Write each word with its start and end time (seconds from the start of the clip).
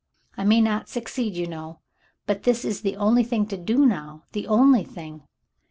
I 0.35 0.45
may 0.45 0.61
not 0.61 0.89
succeed, 0.89 1.35
you 1.35 1.45
know, 1.45 1.81
but 2.25 2.41
this 2.41 2.65
is 2.65 2.81
the 2.81 2.95
only 2.95 3.23
thing 3.23 3.45
to 3.49 3.55
do 3.55 3.85
now— 3.85 4.23
the 4.33 4.47
only 4.47 4.83
thing." 4.83 5.27